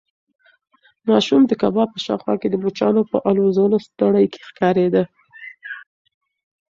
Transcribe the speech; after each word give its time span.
ماشوم 1.09 1.41
د 1.47 1.51
کباب 1.61 1.89
په 1.93 1.99
شاوخوا 2.05 2.33
کې 2.41 2.47
د 2.49 2.55
مچانو 2.63 3.01
په 3.11 3.17
الوزولو 3.29 3.77
ستړی 3.87 4.25
ښکارېده. 4.47 5.03